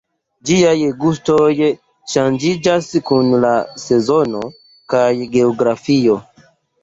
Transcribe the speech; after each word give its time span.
Ĝiaj 0.49 0.77
gustoj 1.01 1.65
ŝanĝiĝas 2.13 2.89
kun 3.09 3.29
la 3.45 3.51
sezono 3.83 4.41
kaj 4.95 5.05
geografio. 5.39 6.17